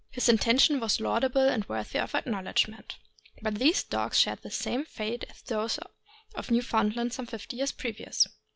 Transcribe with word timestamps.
His 0.09 0.27
intention 0.27 0.79
was 0.79 0.99
laudable 0.99 1.47
and 1.47 1.63
worthy 1.69 1.99
of 1.99 2.15
acknowledgment. 2.15 2.97
But 3.43 3.59
these 3.59 3.83
dogs 3.83 4.17
shared 4.17 4.41
the 4.41 4.49
same 4.49 4.83
fate 4.83 5.25
as 5.29 5.43
those 5.43 5.77
of 6.33 6.49
Newfoundland 6.49 7.13
some 7.13 7.27
fifty 7.27 7.57
years 7.57 7.71
previous. 7.71 8.25